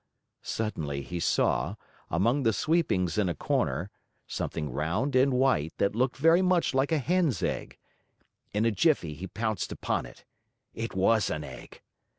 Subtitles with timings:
[0.41, 1.75] Suddenly, he saw,
[2.09, 3.91] among the sweepings in a corner,
[4.25, 7.77] something round and white that looked very much like a hen's egg.
[8.51, 10.25] In a jiffy he pounced upon it.
[10.73, 11.81] It was an egg.